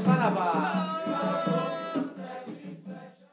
[0.00, 0.69] さらば。